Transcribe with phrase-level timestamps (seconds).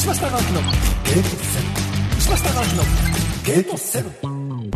[0.00, 0.36] 石橋貴明の
[1.04, 2.08] ゲートセブン。
[2.16, 2.84] 石橋貴明の
[3.44, 4.70] ゲートセブン。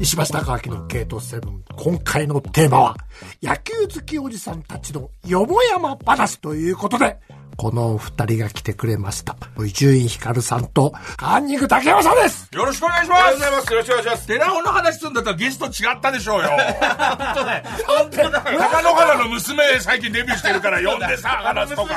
[0.00, 1.64] 石橋貴明のゲートセブン。
[1.76, 2.96] 今回のテーマは
[3.40, 7.16] 野球好きおじさんたちのよもやま話ということで
[7.56, 9.36] この二人が来てくれました。
[9.64, 13.22] 伊集院光さんと、カンニング竹山さんですよろしくお願いします。
[13.22, 13.72] ありがとうございます。
[13.72, 14.26] よろしくお願いします。
[14.26, 16.48] 寺尾の話するんだったらゲスト違ったでしょうよ。
[16.50, 17.64] 本当だよ。
[17.86, 18.58] 本当だよ。
[18.58, 21.94] 高野原の娘最近デビューしてるから呼んでさ、 話すとか。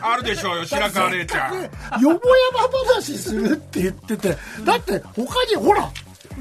[0.00, 1.54] あるでしょうよ、白川玲ちゃん。
[1.54, 2.20] よもや
[2.54, 2.60] ま
[2.94, 5.90] 話するって言ってて、だって他にほら、こ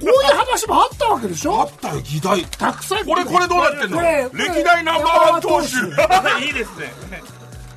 [0.02, 2.44] ういう話もあったわけでしょあったよ、議題。
[2.46, 3.06] たくさん。
[3.06, 4.02] これ、これどうなってんの？
[4.34, 6.46] 歴代ナンバーワン投手。
[6.46, 6.94] いいですね。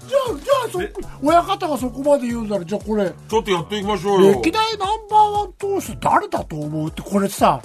[0.08, 4.32] じゃあ、じゃあそ、親方がそこまで言うんなら、じゃあこれ、ちょっとやっていきましょうよ。
[4.42, 6.88] 歴代ナンバーワン投手誰だと思う？
[6.88, 7.60] って、これさ、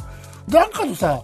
[0.49, 1.23] なんかのさ、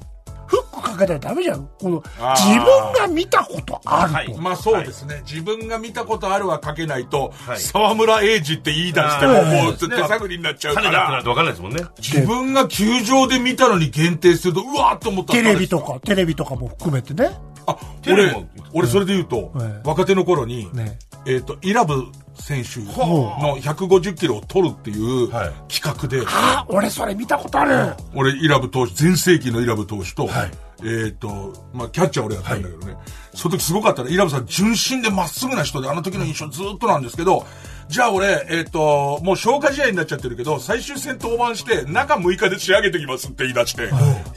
[0.49, 1.70] フックかけたらダメじゃん。
[1.80, 2.03] この、
[2.35, 4.15] 自分が見たことあると。
[4.15, 11.05] はい、まあそうですね、はい、自分が見たことあるはかけないと、はい、沢村栄治って言い出しても、もう手探りになっちゃうから。
[11.05, 11.84] 種ってわかんないですもんね。
[11.99, 17.29] 自分が球場で見たのに限定すると、うわーっと思ったテレビとか、テレビとかも含めてね。
[17.68, 22.05] あ、俺、俺それで言うと、若手の頃に、ね、えっ、と、イラブ
[22.49, 25.29] 選手の150キロを取るっていう
[25.67, 26.23] 企画で。
[26.25, 27.93] あ、俺それ見たことある。
[28.15, 30.51] 俺、イラブ投手、全盛期のイラブ投手と、はい、
[30.84, 32.94] えっ、と、まあ、キャッチャー俺やったんだけどね。
[32.94, 33.04] はい、
[33.35, 37.46] その時すごかったら、イラブさん純真でまっすぐな人で、あの時の印象ずっとなんですけど、
[37.90, 43.90] じゃあ俺、えっ、ー、と、もう消化試合になっちゃってるけど、最終戦登板して、中6日で仕上げてきますって言い出して、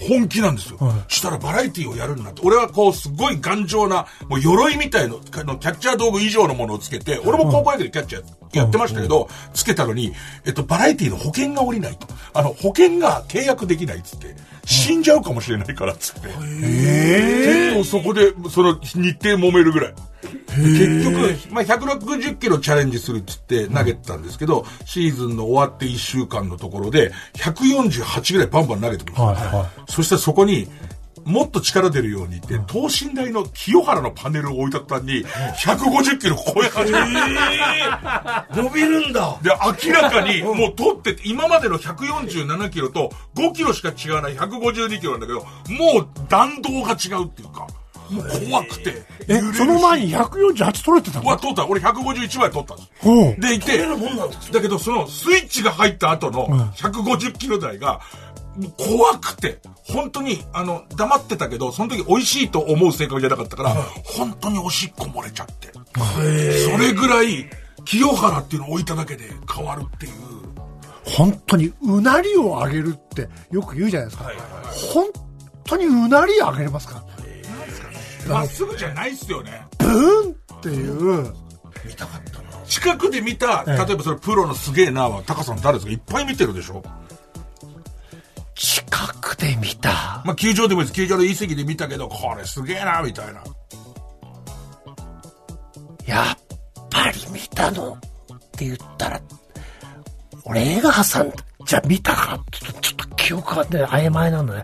[0.09, 0.79] 本気なんですよ。
[1.07, 2.41] したらバラエティをやるんだって。
[2.43, 10.15] 俺はこう、すごい頑丈な、もう鎧みたいの、キャッチャー道具以上のものをつけて、俺も高校野球でキャッチャーやってましたけど、つけたのに、
[10.47, 12.07] えっと、バラエティの保険が下りないと。
[12.33, 16.29] あの、保険が契約できないっつって、死んじゃうかもしれないからっつって。
[16.39, 19.95] 結構そこで、その日程揉めるぐらい。
[20.55, 29.27] 結局、まあ、160キロチャレンジするっつって投げてたんですけど、シーズンの終わって1週間のところで、148ぐらいバンバン投げてくるんですよ。
[29.27, 30.69] はいはい、そしたらそこに、
[31.25, 38.47] もっと力出るようにって、等身大の清原のパネルを置いた途端に、150キロ超え始めた。
[38.49, 39.39] えー、伸びるんだ。
[39.43, 39.51] で、
[39.87, 47.67] 明らかに、もう取って、今までの147キロと5キロしか違わない152キロなんだけど、もう弾道が違うっていうか。
[48.11, 49.03] もう怖くて。
[49.29, 51.27] え、その前に148取れてたの？
[51.27, 51.67] わ、取った。
[51.67, 53.41] 俺151枚取ったんです。
[53.41, 53.79] で、いて、
[54.53, 58.01] だけどそのスイッチが入った後の150キロ台が、
[58.77, 63.75] 怖くて、本当に、あの、黙ってたけど、その時美味しいと思う性格じゃなかったから、
[64.05, 65.73] 本当におしっこ漏れちゃって。
[65.73, 67.49] それぐらい、
[67.85, 70.13] 清原っていうのを置いただけで変わるっていう。
[71.05, 74.25] 本当にうなりを上げるってよく言うじゃないですか。
[74.25, 75.07] はいはいはい、本
[75.65, 77.05] 当にうなり上げれますか
[78.29, 79.67] まっすぐじゃないっすよね。
[79.79, 81.35] ブーンっていう。
[81.85, 82.65] 見たかったな。
[82.67, 85.93] 近くで見た、例えばそれプロのすげえなは、タカさん誰ですか？
[85.93, 86.85] いっぱい見てるでしょ
[88.93, 90.23] 近くで見た。
[90.27, 90.97] まあ、球場でもいいです。
[90.97, 93.43] 球場のいい席で見たけど、これすげえな、みたいな。
[96.07, 96.37] やっ
[96.91, 97.99] ぱり見たのっ
[98.53, 99.21] て言ったら、
[100.45, 104.63] 俺映画挟んで、じゃあ見たかちょっと記憶がね、曖昧なんだね。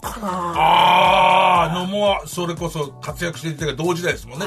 [0.00, 4.46] かなああ野茂はそれこそ活躍していたが同時代ですもんね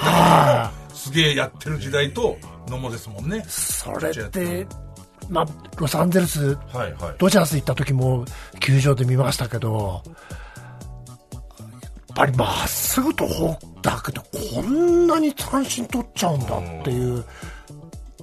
[0.93, 2.37] すげえやってる時代と
[2.67, 4.67] 野茂ですもんねそれって
[5.31, 5.45] まあ、
[5.77, 8.25] ロサンゼルス、はいはい、ドジャース行った時も
[8.59, 10.03] 球場で見ましたけど、
[11.31, 11.41] や
[12.13, 17.23] っぱりまっすぐとフォークだけど、こんなに三振取っちゃうんだっていう、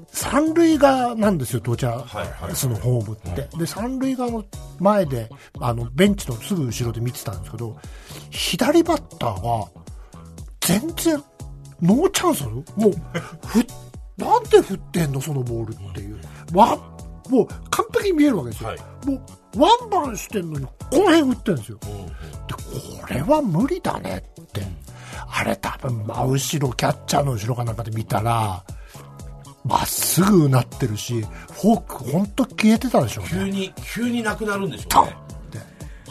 [0.09, 3.49] 三塁側なんですよ、ドジャースのホームって。
[3.57, 4.45] で、三塁側の
[4.79, 5.31] 前で、
[5.61, 7.75] あの、ベンチのすぐ後ろで見てたんですけど、
[8.31, 9.67] 左バッターが、
[10.61, 11.25] 全然、
[11.81, 12.93] ノーチャンスもう、
[13.47, 13.65] ふ、
[14.19, 16.19] なんで振ってんの、そのボールっていう。
[16.53, 16.77] わ、
[17.29, 18.71] もう完璧に見えるわけですよ。
[18.71, 21.79] はい、もうワンバンしてんのに、この辺打ってるんですよ。
[21.79, 21.89] で、
[22.55, 24.63] これは無理だねって。
[25.31, 28.63] あれ多分真後ろ、キャッチャーの後ろかなんかで見たら、
[29.65, 31.21] まっすぐなってるし、
[31.53, 33.31] フォークほんと消えてたでしょうね。
[33.31, 35.17] 急に、急になくなるんでしょうね。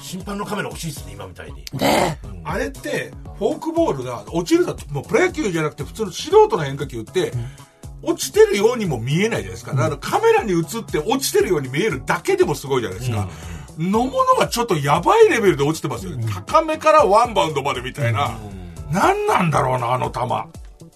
[0.01, 1.65] 審判のカメラ欲しいですね、今みたいに。
[1.74, 7.45] ね、うん、あれって、フォークボールが落ちるだと、もうプロ野球じゃなくて普通の素人の変化球って、うん
[8.01, 9.73] 落ちてるようにも見えないじゃないですか。
[9.73, 13.27] だからカメラに映って落ちてるように見えるだけでもすごいじゃないですか。
[13.77, 16.25] のものがちょっとやばいレベルで落ちてますよね。
[16.31, 18.38] 高めからワンバウンドまでみたいな。
[18.91, 20.19] 何なんだろうな、あの球。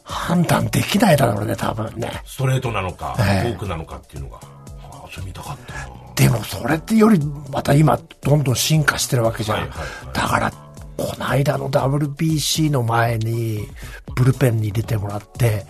[0.03, 2.11] 判断できないだろうね、多分ね。
[2.25, 4.37] ストレートなのか、フォークなのかっていうのが。
[4.37, 5.73] ああ、それ見たかった
[6.15, 7.19] でもそれってより、
[7.51, 9.57] また今、どんどん進化してるわけじゃん。
[9.59, 10.51] はいはいはい、だから、
[10.97, 13.67] この間の WBC の前に、
[14.15, 15.65] ブルペンに入れてもらって、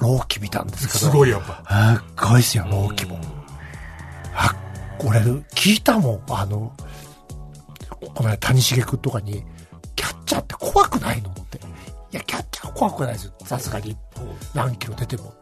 [0.00, 0.98] 朗希見たんですけど。
[0.98, 2.00] すごいやっぱ。
[2.18, 3.18] すごいですよ、朗希も。
[4.34, 4.54] あ、
[5.04, 6.72] 俺、聞いたもん、あの、
[8.14, 9.44] この間谷繁君とかに、
[9.94, 11.58] キャッチャーって怖くないのって。
[11.58, 11.60] い
[12.12, 13.96] や、キャッチャー怖くないですよ、さすがに。
[14.54, 15.34] 何キロ出ても。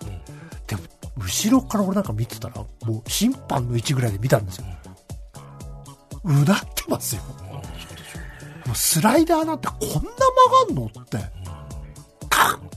[0.67, 0.82] でも、
[1.19, 4.67] 後ろから俺なんか見てたら、もう審判の位置ぐらいで見たんですよ。
[6.25, 7.23] うなってますよ。
[8.67, 10.05] もうスライダーなんてこんな曲
[10.69, 11.19] がんのって。
[12.29, 12.69] カンカン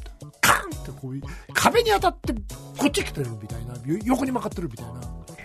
[0.84, 1.20] ってこう
[1.54, 2.40] 壁に当たってこ
[2.88, 4.86] っち来てるみたいな、横に曲がってるみたい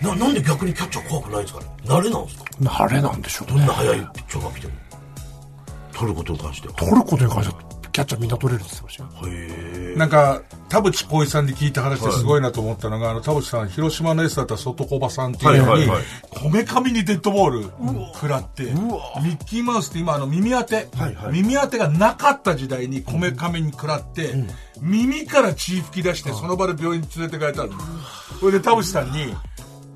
[0.03, 0.15] な。
[0.15, 1.67] な、なんで逆にキャッチャー怖くないんですかね？
[1.85, 2.45] 慣れなんですか？
[2.61, 4.73] 慣れなんでしょう、ね、どんな速いピッチャーが来ても。
[5.93, 6.75] 取ることに関しては。
[6.75, 7.68] 取ることに関しては
[7.99, 9.97] キャッチャーみんな取れるって言ってましたよ。
[9.97, 15.89] なんか、田淵光一さんで聞いた話ですごいなと思ったのが、あの、田淵さん、広島のエースだった外小場さんっていうのに、
[16.31, 17.63] こめかみにデッドボール
[18.15, 20.87] 食らって、ミッキーマウスって今、あの、耳当て、
[21.33, 24.33] 耳当てがなかった時代にこめかみに食らって、
[24.81, 28.39] 耳から血吹き出して、その場で病院に連れて帰ったんです。
[28.39, 29.35] それで田淵さんに、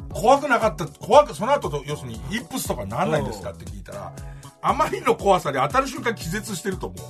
[0.09, 4.13] 怖くなかった、怖く、その後と、要するに、イップスとかなんないんですかって聞いたら、
[4.63, 7.07] あまりの怖さで当たる瞬間気絶してると思う。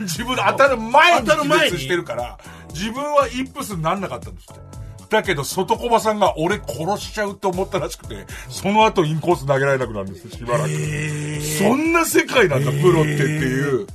[0.02, 2.38] 自分で当たる前に気絶してるから、
[2.72, 4.60] 自分はイップスになんなかったんですって。
[5.10, 10.70] だけど、外小場さんが俺殺しちゃうと思ったらしくて、その後インコース投げられなくなるんですしばらく。
[11.58, 13.86] そんな世界なんだ、プロってっていう。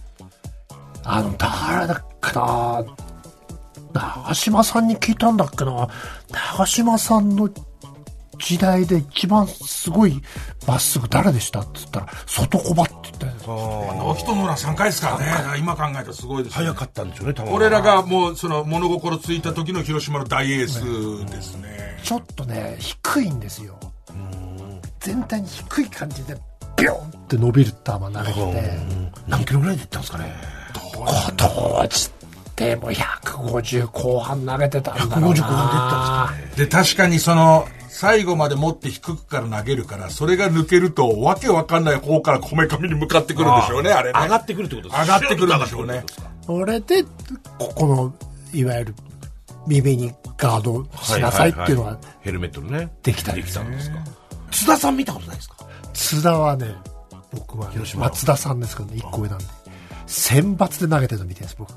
[1.04, 2.86] あの、誰だっけな
[3.92, 5.88] 長島さんに聞いたんだっけな
[6.56, 7.50] 長島さんの
[8.40, 10.22] 時代で一番すごい
[10.66, 11.60] まっすぐ誰でした？
[11.60, 13.56] って言ったら、外小場って言ったんですよ。
[13.56, 15.60] ノーヒットノーラン3回ですからね。
[15.60, 17.54] 今考えたらすごいです、ね、早かったんでしょうね、多分。
[17.54, 22.00] 俺らがもう、その、物心ついた時の広島の大エースですね。
[22.04, 23.78] ちょっとね、低いんですよ。
[25.00, 26.38] 全体に低い感じで、
[26.78, 28.80] ビョンって伸びる球投げて。
[29.28, 30.34] 何キロぐらいでいったんですかね。
[31.38, 32.12] 当時っ
[32.56, 35.28] てもう150後半投げてたんだろうな。
[35.28, 36.66] 150後半出たんですかね。
[36.66, 44.20] で、確かにその、最後まで持って低くから投げるから、それが抜けると、わけわかんない方からこめかみに向かってくるんでしょうね、あれね。
[44.20, 46.04] 上がってくるってことです上がってくるんでしょうね。
[46.46, 47.04] それで、
[47.58, 48.14] ここの、
[48.54, 48.96] いわゆる、
[49.68, 52.90] 耳にガードしなさいっていうのは、ヘルメットのね。
[53.04, 53.98] できたできたんですか？
[54.52, 55.56] 津田さん見たことないですか？
[55.94, 56.76] 津田はね、
[57.32, 59.46] 僕は、ね、松田さんですけどね、1個上なんで。
[60.08, 61.74] 選抜で投げてるの見てるんです、僕。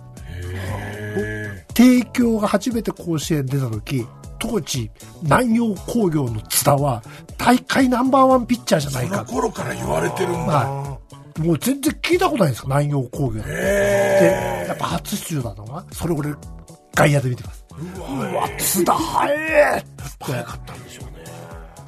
[1.75, 4.07] 帝京が初めて甲子園出た時、
[4.43, 4.91] 当時、
[5.23, 7.01] 南洋工業の津田は、
[7.39, 9.25] 大会ナンバーワンピッチャーじゃないか。
[9.25, 10.39] その頃から言われてるんだ。
[10.39, 10.99] は
[11.39, 11.41] い。
[11.41, 13.41] もう全然聞いたことないんですか、南洋工業。
[13.43, 16.35] で、やっぱ初出場なのは、それ俺、
[16.93, 17.65] 外野で見てます。
[17.71, 19.85] うわ、津田早え
[20.21, 21.25] 早かったんでしょうね。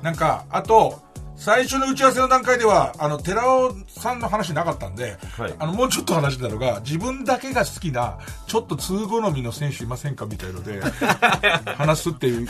[0.00, 1.02] なんか、あと、
[1.36, 10.80] 最初の打ち合わせの段階では、あの、寺尾さんの話なかったんで、はい、あの、もうちょっと話したのが、自分だけが好きな、ちょっと通好みの選手いませんかみたいので、
[11.76, 12.48] 話すっていう。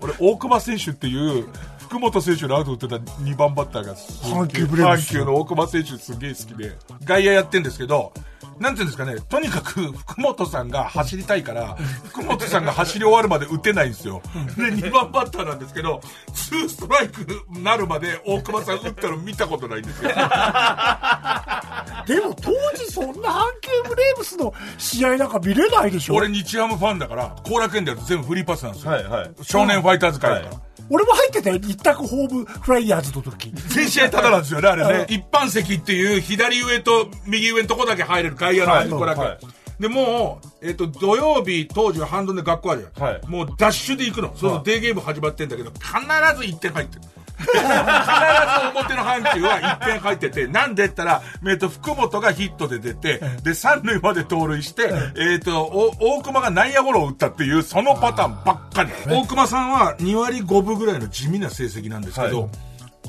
[0.00, 1.46] 俺、大熊選手っていう、
[1.78, 8.12] 福本選手のアウト打ってた2番バッターが、阪急ブレ阪急の大熊選手すげえ好きで、外野やってんですけど、
[8.60, 11.76] なんていうんですかね、とにかく福本さんが走りたいから、
[12.10, 14.20] 福本さんが走り終わるまで打てないんですよ。
[14.56, 16.00] で、2番バッターなんですけど、
[16.34, 17.26] 2ストライク
[17.58, 20.10] なるまで大熊さん打ったの見たことないんですよ。
[22.06, 26.14] でも当時そんな阪急ブレーブスの試合なんか見れないでしょ？
[26.16, 28.92] 俺日ハムファンだから、後楽園でやると全部フリーパスなんですよ。
[28.92, 30.50] はいはい、少年ファイターズ会だから。
[30.52, 33.52] はい俺も入ってたよ、一択ホームフライヤーズの時。
[33.68, 35.06] 全試合ただなんですよね、あれね。
[35.08, 39.20] 一般席っていう左上と右上のとこだけ入れる外野のとこだけ。
[39.20, 39.38] はい
[39.80, 43.12] で、もう、えっ、ー、と、土曜日、当時は半ドンで学校あるじゃん。
[43.12, 44.28] はい、もうダッシュで行くの。
[44.28, 47.02] そうするとデーゲーム始まってんだけど、必ず1点入ってる。
[47.40, 47.60] 必ず
[48.78, 58.90] 表の範疇は1点入ってて、なんでったら、えっと、福本がヒットで出て、で、三塁まで盗塁して、えっと、大熊が内野ゴロを打ったっていう、そのパターンばっかり。
[59.06, 62.50] 大熊さんは2割5分ぐらいの地味な成績なんですけど、はい、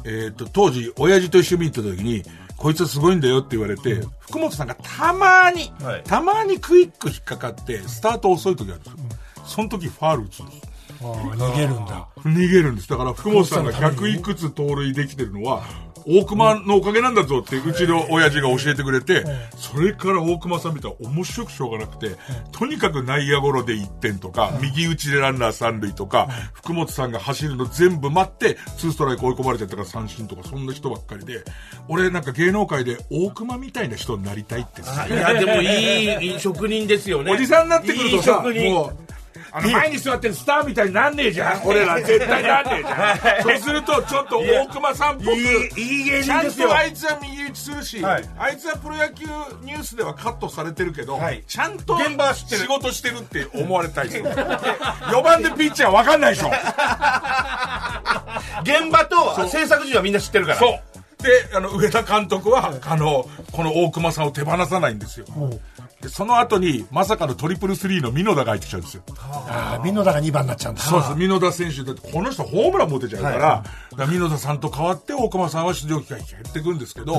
[0.05, 2.23] えっと、当時、親父と一緒に行った時に、
[2.57, 8.97] こいつはすごいんだよって言われて、福本さんがたまに、はい、たまにクイック引っかかって、スタート遅い時あるんですよ。
[9.45, 10.70] その時ファール打つんです。
[11.01, 12.07] 逃げるんだ。
[12.17, 12.89] 逃げるんです。
[12.89, 15.63] だから福本さんが100いくつ盗塁できてるのは、
[16.05, 19.23] 大熊のおかげなんだぞってうちの親父が教えてくれて、
[19.55, 22.17] それから大熊さん見たら面白くしょうがなくて、
[22.51, 31.43] とにかく内野ゴロで1点とか、右打ちでランナー3塁とか、福本さんが走るの全部待って、2ストライク追い込まれちゃったから三振とか、そんな人ばっかりで、
[31.87, 34.81] 俺なんか芸能界で大熊みたいな人になりたいって。
[34.81, 37.31] いや、でもいい職人ですよね。
[37.31, 39.11] おじさんになってくるとさ、もう、
[39.51, 41.61] あの前に座ってるスターみたいになんねえじゃん。
[41.65, 43.43] 俺ら絶対なんねえじゃん。
[43.43, 45.31] そうするとちょっと大熊さんっぽく。
[45.35, 46.69] いい芸ちゃん人ですよ。
[46.69, 48.29] とあいつは右打ちするし、はい。
[48.37, 49.25] あいつはプロ野球
[49.63, 51.43] ニュースではカットされてるけど、はい。
[51.47, 56.51] ちゃんと現場仕事してるって思われたいです4番でピッチャー分かんないでしょ。
[58.63, 60.59] 現場と制作陣はみんな知ってるから。
[60.59, 60.79] そう。
[61.21, 65.25] であの上田監督はあのこの大熊さんを手放さないんですよ
[66.01, 69.03] でその後にまさかのトリプルスリーの美濃田が入ってきちゃうんですよ。
[69.19, 70.81] ああ、美濃田が2番になっちゃうんだ。
[70.81, 73.63] そうです美濃田選手だってこの人ホームラン持てちゃうから,、だか
[73.97, 77.13] ら美濃田さんと代わって大熊さんは出場機会減ってくんですけど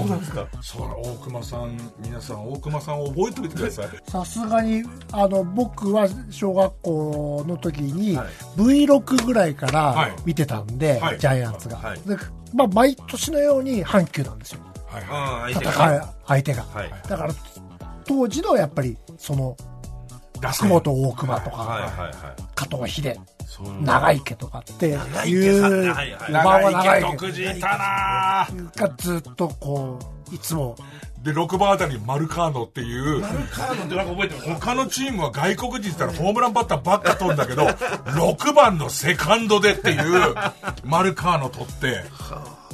[0.61, 3.87] そう大熊さん皆さん大熊さんを覚えておいてください。
[4.11, 8.19] さすがに、あの、僕は小学校の時に、
[8.57, 10.11] V6 ぐらいかはい。
[10.11, 11.19] ら見てたんで、はい。
[11.19, 11.77] ジャイアンツが。
[11.77, 12.01] はい。
[12.01, 12.17] で
[12.55, 14.61] まあ、毎年のように阪急なんですよ。
[14.87, 15.05] はい。
[15.05, 16.63] はうん相手戦がう相手が。
[16.75, 16.91] はい。
[17.09, 17.35] だから、
[18.07, 19.57] 当時のやっぱり、その、
[20.41, 22.13] 福本大熊とか、はいはいはい。
[22.55, 23.17] 加藤秀、
[23.83, 28.49] 長池とかっていう、長池さんはいはい4番は長長池池独自いたな。
[28.89, 29.99] がずっとこ
[30.31, 30.77] う、いつも、
[31.23, 34.51] で6番あたりにマルカーノっていうカードってなんか覚えてます？
[34.55, 40.35] 他のチームは外国人って言ったらホームランバッターばっか飛んだけど6番のセカンドでっていう
[40.83, 42.03] マルカーノ取って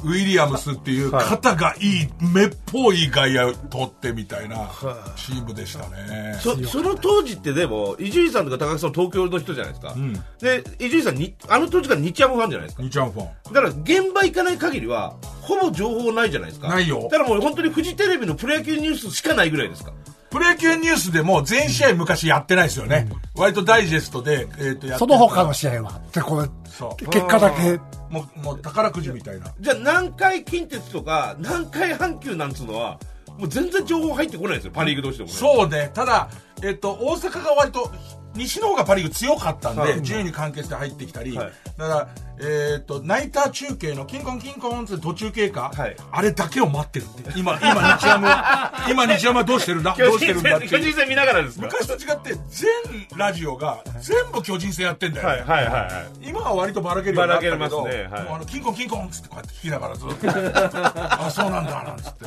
[0.03, 4.69] ウィリアムスっていう肩がいい目っぽい外野取ってみたいな
[5.15, 6.37] チームでしたね。
[6.39, 9.95] そその当時ってでも伊集院さんとか高木さん東京の人じゃないですか、
[10.39, 12.83] で伊集院さんにあの当時から日ハムファンじゃないですか。
[12.83, 13.53] 2ちゃんファン。
[13.53, 16.69] だから現場行かない限りはほぼ情報ないじゃないですか。
[16.69, 17.03] ないよ。
[17.03, 19.91] だからもう本当にフジテレビのプロ野球ニュースしかないぐらいですか
[20.29, 27.05] プロ野球ニュースでも全試合昔やってないですよね、割とダイジェストで、えー、とやってその他の試合は、で、こう、そう。
[27.05, 29.53] 結果だけ、もうもう宝くじみたいな。
[29.59, 32.99] じゃあ南海近鉄とか南海阪急なんつうのは
[33.39, 35.35] もう全然情報入ってこないですよパ・リーグ同士でもね。
[35.35, 36.29] そうね、ただ、
[36.61, 37.89] えっと、大阪が割と、
[38.35, 40.01] 西の方がパ・リーグ強かったんで、はい。
[40.03, 41.53] 順位に関係して入ってきたり、はい。
[41.77, 42.09] だから、
[42.41, 45.95] えっと、ナイター中継のキンコンキンコンって途中経過、はい。
[46.11, 47.37] あれだけを待ってるって。
[47.37, 48.27] 今、今、日ハム、
[48.93, 49.93] 今、日ハムはどうしてるんだ？
[49.97, 51.65] どうしてるんだって巨人戦見ながらですか？
[51.65, 52.69] 昔と違って、全
[53.17, 55.51] ラジオが全部巨人戦やってんだよね。
[55.51, 56.29] はいはいはいはい。
[56.29, 58.23] 今は割とばらけるようになったけど、ばらけますねはい。
[58.23, 60.27] もうあのキンコンキンコンっつってこうやって聞きながらずっと、
[61.25, 62.25] あ、そうなんだ、なんつって。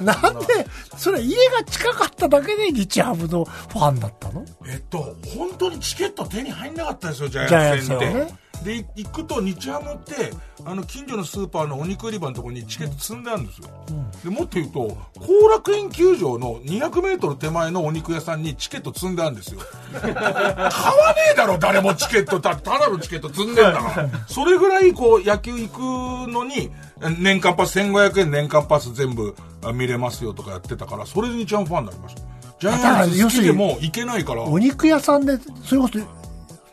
[0.00, 4.44] なんで、それ家が近かっただけで日ハムのファンだったの？
[4.66, 8.43] えっと、本当にチケット手に入んなかったですよ、ジャジャイアンイアンツ戦って。
[8.62, 10.32] で、い行くと日ハムって、
[10.64, 13.68] あの、近所のスーパーのお肉売り場のところにチケット積んであるんですよ。
[14.22, 14.80] で、もっと言うと、
[15.18, 19.60] 後楽園球場の200メートル手前のお肉屋さんにチケット積んであるんですよ。
[20.00, 20.70] 買わね
[21.32, 22.40] えだろ、誰もチケット。
[22.40, 24.08] たただのチケット積んでんだから。
[24.28, 26.70] それぐらい、こう、野球行くのに、
[27.18, 32.22] 年間パス、1500円年間パス全部あ見れますよとかやってたから、それで日ハムファンになりました。
[32.60, 34.42] ジャイアンツ好きでも行けないから。
[34.42, 35.98] お肉屋さんで、それこそ、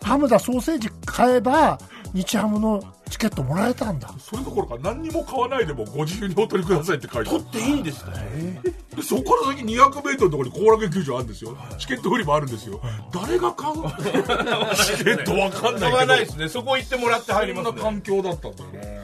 [0.03, 1.79] ハムだソーセージ買えば、
[2.13, 4.09] 日ハムのチケットもらえたんだ。
[4.19, 7.43] それどころか何にも買わないでもご自由にお取りくださいって書いてある。
[7.43, 11.55] 取っていいんですかでそこから先200メートルのところに後楽園球場あるんですよ。
[11.77, 12.81] チケット売り場あるんですよ。
[13.13, 13.75] 誰が買う？
[14.97, 15.79] チケットわかんないけど。
[15.79, 16.49] 買わないですね。
[16.49, 19.00] そこ行ってもらって入りそんなますね環境だったんだよね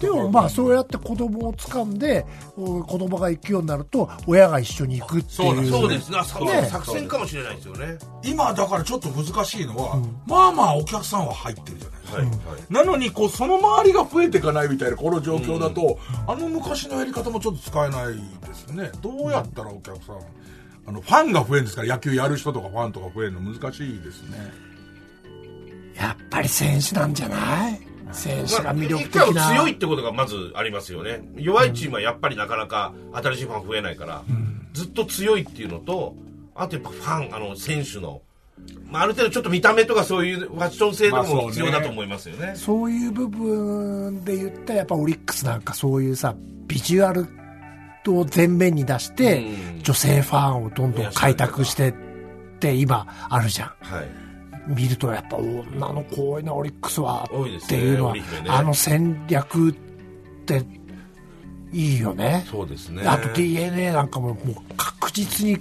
[0.00, 2.24] でもまあそうやって子供を掴んで、
[2.56, 5.32] お子供が行くようになると、親が一緒に行くっていう。
[5.32, 5.70] そうです。
[5.70, 7.98] そうですね作戦かもしれないですよね。
[8.24, 12.72] 今だからちょっと難しいのは、まあまあお客さんは入ってるじゃないですか、はいはい。
[12.72, 18.14] なのにこうその周りが増えていかないみたいなこの状況だと、あの昔のやり方もちょっと使えない
[18.48, 18.90] ですね。
[19.02, 20.20] どうやったらお客さん
[20.86, 21.82] あのファンが増えるんですか？
[21.82, 24.52] ら野球やる人とかファンとか増えるの難しいですね。
[25.94, 27.80] やっぱり選手なんじゃない？
[28.12, 29.54] 選手が魅力的まあな。
[29.54, 31.22] 強いってことがまずありますよね。
[31.36, 34.22] 弱いチームはやっぱりなかなか新しいファン増えないから、
[34.72, 36.14] ずっと強いっていうのと
[36.54, 38.22] あとやっぱファンあの選手の、
[38.90, 41.42] まあ、ある程度ちょっと見た目とかそういうファッション性とかまあそうね。
[41.42, 46.34] も必要だと思いますよね,、そういう部分で言ったらやっぱオリックスなんかそういうさ、
[46.66, 47.26] ビジュアル
[48.08, 49.44] を前面に出して
[49.76, 49.82] う、ん。
[49.82, 51.94] 女性ファンをどんどん開拓してっ
[52.58, 53.68] て今あるじゃん。
[53.80, 54.29] はい
[54.66, 57.28] 見るとやっぱ女の子多いなオリックスは。
[57.32, 58.50] 多いですねっていうのは、織姫ね。
[58.50, 59.74] あの戦略っ
[60.46, 60.64] て
[61.72, 62.44] いいよね。
[62.50, 63.02] そうですね。
[63.06, 65.58] あと DNA なんかももう確実に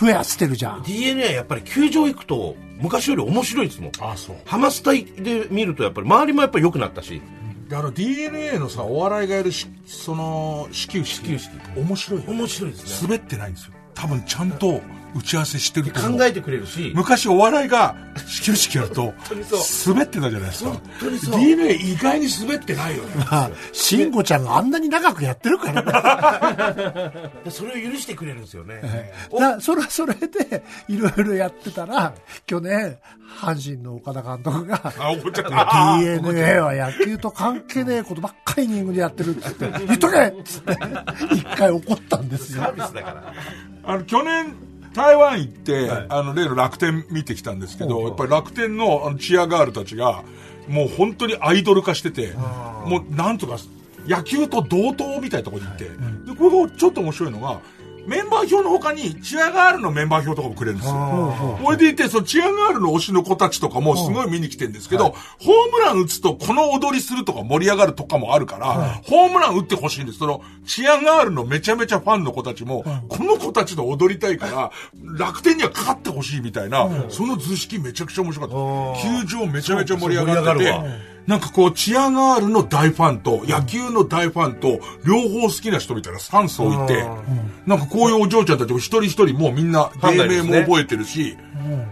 [0.00, 0.82] 増やしてるじゃん。
[0.82, 3.92] DNA はやっぱり球場行くと昔より面白いですもん。
[4.00, 4.36] あそう。
[4.44, 7.20] ハマスタで見るとやっぱり周りもやっぱり良くなったし。
[7.68, 11.24] であの DNA のさお笑いがやるしその始球式。
[11.26, 11.50] 始球式。
[11.76, 13.08] 面白いよ面白いですね。
[13.08, 13.72] 滑ってないんですよ。
[13.94, 14.80] 多分ちゃんと
[15.14, 16.92] 打ち合わせしてると考えてくれるし。
[16.94, 19.14] 昔お笑いが始球式やると
[19.86, 20.72] 滑ってたじゃないですか。
[21.36, 23.26] DNA 意外に滑ってないよね。
[23.72, 27.50] 慎吾ちゃんがあんなに長くやってるからね。
[27.50, 28.80] それを許してくれるんですよね、
[29.38, 32.14] だそれはそれでいろいろやってたら
[32.46, 32.98] 去年
[33.40, 40.78] 阪神の岡田監督が DNA は野球と関係ねえことばっかりイニングでやってるって言って言っとけっつって
[41.34, 42.62] 一回怒ったんですよ。
[42.62, 43.34] サービスだから。
[43.84, 44.54] あの去年
[44.94, 50.24] 台湾行って、はい、あの例の楽天見てきたんですけど、やっぱり楽天のあのチアガールたちが
[50.68, 52.32] もう本当にアイドル化してて
[52.84, 53.58] もうなんとか
[54.06, 55.90] 野球と同等みたいなところに行って、で
[56.36, 57.60] これがちょっと面白いのが
[58.10, 61.58] メンバー表の他にチアガールのメンバー表とかもくれるんですよ。
[61.62, 70.18] これでいて、そのチアガールの推しの子たちとかもすごい見に来てるんですけど、ホームラン打つとこの踊りするとか盛り上がるとかもあるから、ホームラン打ってほしいんです。
[70.18, 74.72] その、チアガールのめちゃめちゃファンの子たちも、この子たちと踊りたいから、
[75.16, 79.34] 楽天には勝ってほしいみたいな、その図式めちゃくちゃ面白かった。
[79.34, 80.74] 球場めちゃめちゃ盛り上がってて、
[81.30, 87.06] なんかこう、チアガールの大ファンと、野球の大ファンと、両方好きな人みたいな3層いて、
[87.66, 91.36] なんかこういうお嬢ちゃんたちも一人一人もうみんな芸名も覚えてるし、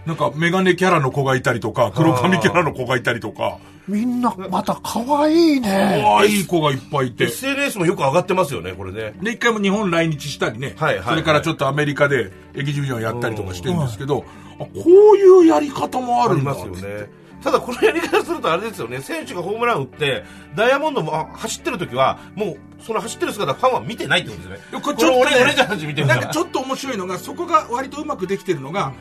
[0.05, 3.59] なんかメガネキャラの子がいたりとか、黒髪キャラの子がいたりとか。
[3.87, 6.01] みんな、また可愛いね。
[6.03, 7.23] 可愛い子がいっぱいいて。
[7.23, 9.13] SNS もよく上がってますよね、これね。
[9.21, 10.75] で、一回も日本来日したりね。
[10.77, 14.25] はいはい、それからちょっとアメリカでエキジビジョンやったりとかしてるんですけど、
[14.59, 14.69] あこ
[15.13, 16.51] ういうやり方もあるんだ。
[16.51, 17.07] ありますよね。
[17.41, 20.23] ただこのやり方するとあれですよね、選手がホームラン打って、
[20.55, 24.81] ダイヤモンドも走ってる時は、もうその走ってる姿ファンは見てないってことですね。
[24.81, 28.93] これちょっと、ね、俺、俺じゃ見てるなんかちょっと面白いのが、そこが割とうまくできてるのが、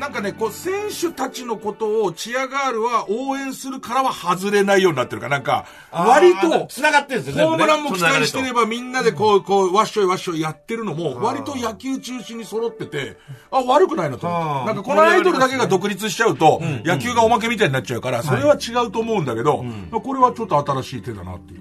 [0.00, 5.28] なんかね、こう、選手たちのことをチアガールは応援するからは外れないようになってるか。
[5.28, 13.18] なんか、割と、繋がってるんですよホームランも期待してればみんなでこう、こう、わっしょいわっしょいやってるのも、割と野球中心に揃ってて、
[13.50, 14.26] あ、悪くないなと。
[14.26, 19.62] なんかこのアイドルだけが独立しちゃうと、野球がおまけみたいになっちゃうから、それは違うと思うんだけど、
[20.02, 21.60] これはちょっと新しい手だなっていう。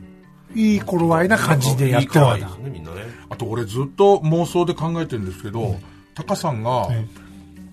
[0.55, 2.49] いい頃合いな感じでやってるわけだ。
[3.29, 5.75] あと俺ずっと妄想で考えてるんですけど、
[6.15, 6.87] タカさんが、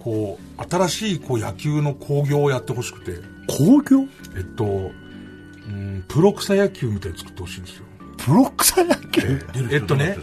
[0.06, 3.18] こう新しいこう野球の興行をやってほしくて。
[3.48, 4.08] 興行？
[4.36, 7.84] えっと、うん、プロ草野球みたいに作ってほしいんですよ。
[8.16, 9.40] プロ草野球？
[9.72, 10.16] えっとね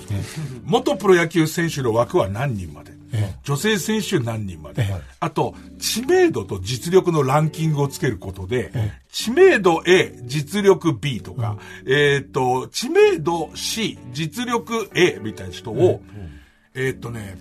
[0.63, 2.93] 元プロ野球選手の枠は何人まで？
[3.43, 4.87] 女性選手何人まで、
[5.19, 8.71] あと、知名度と実力のランキングをつけることで、
[9.11, 16.01] 知名度 A、実力 B とか、えっと、知名度 C、実力 A みたいな人を、
[16.73, 17.37] えっとね、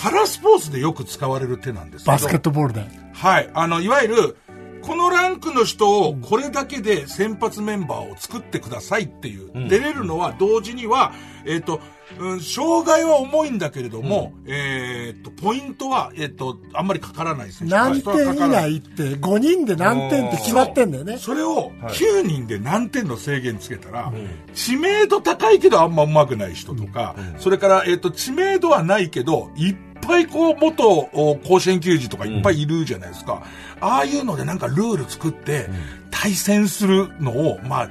[0.00, 2.84] パラスポーツでよく使われる手なんですバスケットボールで。
[3.12, 3.50] はい。
[3.52, 4.36] あの、いわゆる、
[4.80, 11.12] このランクの人をこれだけで先発メンバーを作ってくださいっていう、うん、出れるのは同時には、
[11.44, 11.80] えっ、ー、と、
[12.18, 17.74] うん、障害は重いんだけれども、うん、えっ、と、ポイントは、えっ、ー、と、あんまりかからない選手。
[17.74, 21.18] 何点以内って5人で何点って決まってんだよね。
[21.18, 31.08] それを9人で何点の制限つけたら、はい、知名度高いけどあんま上手くない人とか、うん、それから、えっ、と、知名度はないけど、いっぱいこう、元
[31.44, 33.42] 甲子園球児とかいっぱいいるじゃないですか。
[33.80, 35.68] ああいうのでなんかルール作って、
[36.10, 37.90] 対戦するのを、まあ、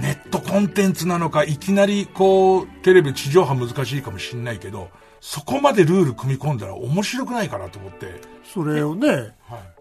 [0.00, 4.88] ネットコンテンツなのか、いきなりこう、テレビ地上波難しいかもしんないけど、
[5.20, 8.20] そこまでルール組み込んだら面白くないかなと思って。
[8.44, 9.30] それをね、はい、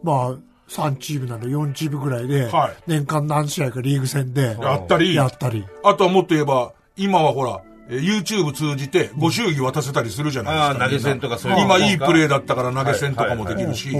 [0.03, 0.35] まあ、
[0.67, 5.65] 3チームなの4チームぐらいで、はい、年間何試合かリーグ戦で、やったり、やったり。
[5.83, 10.85] あとはもっと言えば、今はほら、YouTube 通じてご祝儀渡せたりするじゃないですか。
[10.85, 13.95] 投げ銭とかそういう今いいプレーだったから投げ銭とかもできるし、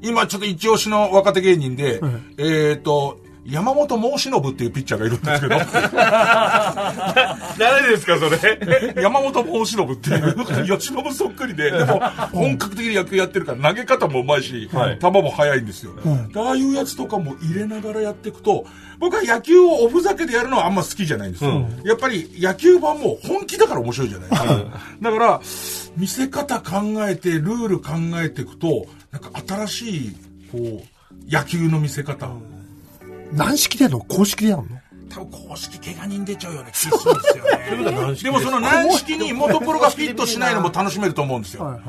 [0.00, 2.00] 今ちょっと一押しの若手芸人で、
[2.38, 5.56] えっと、山本申し信っていうピッチャーがいるんですけど。
[7.58, 8.94] 誰ですか、それ？
[9.02, 12.00] 山本申し信っていう、吉信そっくりで、でも、
[12.32, 16.30] 本格的に野球やってるから投げ方もうまいし、はい、球も速いんですよ、うん。
[16.36, 18.66] ああいうやつとかも入れながらやっていくと、
[18.98, 21.50] 僕は野球をおふざけでやるのはあんま好きじゃないんですよ。
[21.50, 24.64] うん、やっぱり野球版も本気だから面白いじゃないですか。
[25.00, 25.40] だから、
[25.96, 30.16] 見せ方考えて、ルール考えていくと、なんか新しい、
[30.52, 32.26] こう、野球の見せ方。
[32.26, 32.57] うん
[33.32, 34.00] 軟式でやるの？
[34.04, 34.68] 公式でやるの？
[35.08, 38.14] 多分公式怪我人出ちゃうよね気するんですよね。
[38.22, 41.80] でもその軟式に元プロがフィットしないのも楽しめると思うんですよ。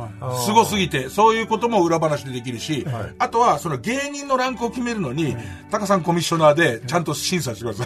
[0.45, 1.10] すごすぎて。
[1.10, 5.36] そういうことも裏話でできるし、はい、あとはその芸人のランクを決めるのに、
[5.71, 7.86] タカさんコミッショナーでちゃんと審査してくだ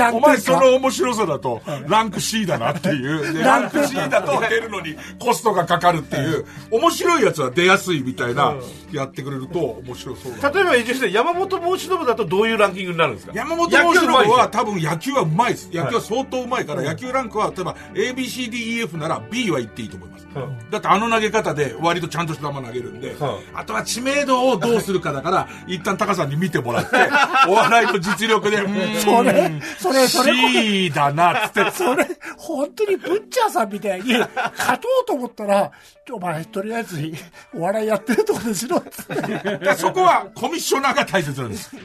[0.00, 3.42] いお前その面白さだとランク C だなっていう。
[3.42, 8.54] ランク C だと出るのにコストがかかるっていう面白いやつは出やすいみたいな
[8.92, 13.32] やってくれると面白そう例えば山本申し信だとどういうランキングキングになるんですか？
[13.34, 15.70] 山本由伸は多分野球はうまいです。
[15.72, 20.22] 野球は相当うまいから、野球ランクは例えば ABCDEF なら B は言っていいと思います。
[20.70, 23.14] だってあの投げ方で割とちゃんとした球投げるんで、
[23.54, 26.96] あとは知名度をどうするかだから、一旦タカさんに見てもらって、
[27.48, 28.56] お笑いの実力で、
[29.00, 30.32] それ、それ、それ。
[30.34, 31.70] C だな、つって。
[31.76, 32.06] それ、
[32.38, 35.70] 本当にブッチャーさんみたいに、勝とうと思ったら、
[36.10, 37.12] お前、とりあえず、
[37.54, 39.74] お笑いやってるとこでしろ、つって。
[39.76, 41.76] そこはコミッショナーが大切なんです。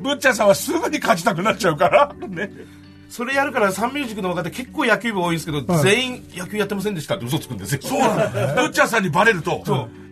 [0.00, 2.50] ブッチャーさんはすぐに勝ちたくなっちゃうから、ね。
[3.08, 7.80] それやるからサンミュージックの若手結構野球部多いんですけど、はい、全員野球やってませんでしたって嘘つくんですよ。
[7.82, 8.54] そうなんだ、ね。
[8.54, 9.62] ブッチャーさんにバレると。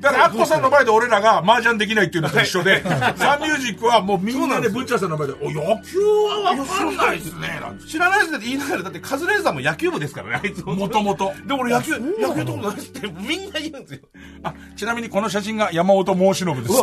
[0.00, 2.82] だから、アッコさんの前で俺らが麻雀できないっていうのと一緒で、
[3.16, 7.60] サンミュージックはもうみんなでブッチャーさんの前で、お、野球はわかんないですね。
[7.86, 11.32] 知らないですって言いながら、だってカズレーザーも野球部ですからね、あいつもともと。
[11.46, 14.00] で、俺野球、野球ともないってみんな言うんですよ。
[14.42, 16.74] あ、ちなみにこの写真が山本申し信です。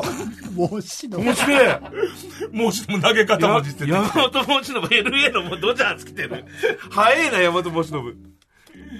[0.55, 1.79] 申し信面白い。
[2.53, 6.45] 申し信投げ方も実践山本申し信、LA のもうドジャーつけてる。
[6.91, 8.36] 早いな、山本申し信。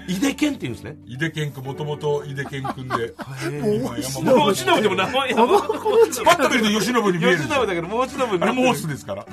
[0.08, 0.97] 井出健って言うんですね。
[1.06, 3.13] 井出健くん、もともと井出健くんで。
[3.62, 7.38] もう、もうしのぶでも名前、パッと見ると吉信に見える。
[7.38, 9.26] 吉信だけど、もうしのぶあれモースですから。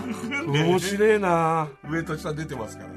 [0.47, 2.91] 面白いな上と下出てますから。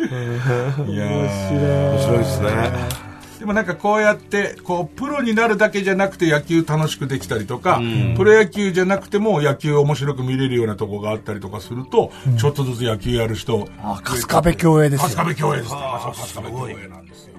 [0.00, 3.09] いや面白いですね。
[3.40, 13.66] でもなんかこうやって、こう、プロになるだけじゃなくて野球楽しくできたりとか、うん、プロ野球じゃなくても野球面白く見れるようなとこがあったりとかすると、うん、ちょっとずつ野球やる人。
[13.82, 15.08] あ、春日部競泳ですよ。
[15.16, 15.72] 春日部競泳です。
[15.74, 17.34] あ、そう、春日部競泳なんですよ。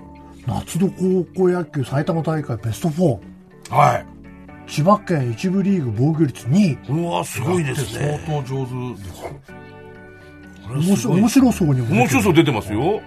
[0.47, 3.19] 夏の高校野球埼玉大会ベスト4。
[3.69, 4.05] はい。
[4.65, 6.77] 千葉県一部リーグ防御率2位。
[6.89, 8.19] うわ、すごいですね。
[8.25, 9.09] 相当上手で
[10.95, 11.11] すよ。
[11.13, 13.01] 面白そうに面白そう出てますよ。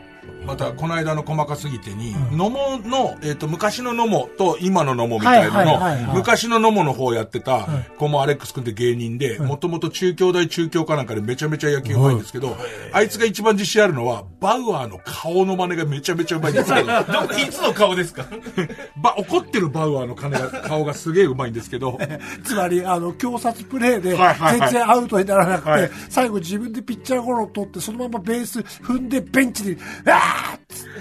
[0.46, 5.64] またこの間の細かすぎてに、野茂の、えっ、と、昔の野茂と今の野茂みたいな
[6.06, 7.66] の、昔の野茂の方やってた、
[7.98, 12.56] 子もアレックス君って芸人で、もともと中京大中京かなんかでめちゃめちゃ野球うまいんですけど、
[12.92, 16.86] あいつが一番自信あるのは、バウアーの顔の真似がめちゃめちゃうまいんですけ ど。
[16.86, 16.92] ど
[17.38, 18.24] いつの顔ですか？
[19.02, 21.98] ば、怒ってるバウアーの金が 顔がすげえうまいんですけど。
[22.44, 24.10] つまり、あの、強殺プレーで、
[24.58, 29.78] 全然アウトにならなくて、最後自分でピッチャーゴロを取って、そのままベース踏んでベンチで、
[30.12, 31.00] あーっつっ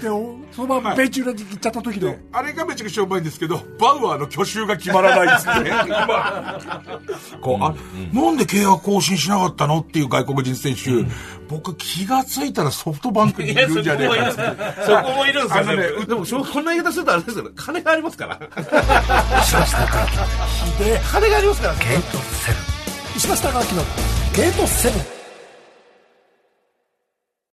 [0.52, 5.70] そのままベンチ裏に行っちゃった時の、あれがめちゃくちゃうまいんですけど、バウアーの去就が決まらないですね。
[7.40, 7.74] こう、あ、
[8.12, 11.08] なんで契約更新しなかったのっていう外国人選手、
[11.48, 14.32] 僕気がついたらソフトバンクにいるんじゃねえか
[14.84, 16.06] そこもいるんですよね。
[16.06, 18.38] でも、こんな言い方するとあれですけど、金がありますから。
[19.40, 23.16] 石橋貴明で、金がありますから、ゲートセブン。
[23.16, 23.64] 石橋貴明の
[24.34, 25.13] ゲートセブン。